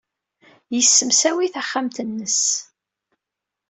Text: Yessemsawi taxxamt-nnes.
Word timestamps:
Yessemsawi 0.75 1.47
taxxamt-nnes. 1.53 2.41